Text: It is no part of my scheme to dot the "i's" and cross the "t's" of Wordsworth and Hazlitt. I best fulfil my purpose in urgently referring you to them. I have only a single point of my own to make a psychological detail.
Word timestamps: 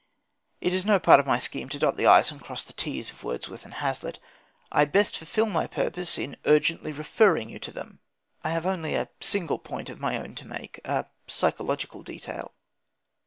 It 0.61 0.73
is 0.73 0.83
no 0.83 0.97
part 0.99 1.19
of 1.19 1.27
my 1.27 1.37
scheme 1.37 1.69
to 1.69 1.77
dot 1.77 1.95
the 1.95 2.07
"i's" 2.07 2.31
and 2.31 2.41
cross 2.41 2.63
the 2.63 2.73
"t's" 2.73 3.11
of 3.11 3.23
Wordsworth 3.23 3.65
and 3.65 3.75
Hazlitt. 3.75 4.17
I 4.71 4.83
best 4.83 5.15
fulfil 5.15 5.45
my 5.45 5.67
purpose 5.67 6.17
in 6.17 6.37
urgently 6.43 6.91
referring 6.91 7.49
you 7.49 7.59
to 7.59 7.71
them. 7.71 7.99
I 8.43 8.49
have 8.49 8.65
only 8.65 8.95
a 8.95 9.09
single 9.19 9.59
point 9.59 9.91
of 9.91 9.99
my 9.99 10.17
own 10.17 10.33
to 10.37 10.47
make 10.47 10.81
a 10.83 11.05
psychological 11.27 12.01
detail. 12.01 12.55